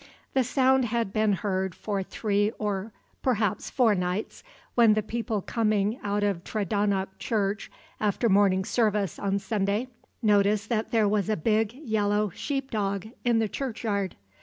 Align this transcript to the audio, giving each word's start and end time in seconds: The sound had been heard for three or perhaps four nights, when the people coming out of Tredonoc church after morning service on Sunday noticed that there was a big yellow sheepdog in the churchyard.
The 0.33 0.43
sound 0.43 0.85
had 0.85 1.13
been 1.13 1.33
heard 1.33 1.75
for 1.75 2.01
three 2.01 2.49
or 2.57 2.91
perhaps 3.21 3.69
four 3.69 3.93
nights, 3.93 4.43
when 4.73 4.95
the 4.95 5.03
people 5.03 5.43
coming 5.43 5.99
out 6.03 6.23
of 6.23 6.43
Tredonoc 6.43 7.19
church 7.19 7.69
after 7.99 8.27
morning 8.27 8.65
service 8.65 9.19
on 9.19 9.37
Sunday 9.37 9.89
noticed 10.23 10.69
that 10.69 10.89
there 10.89 11.07
was 11.07 11.29
a 11.29 11.37
big 11.37 11.73
yellow 11.73 12.31
sheepdog 12.31 13.09
in 13.23 13.37
the 13.37 13.47
churchyard. 13.47 14.15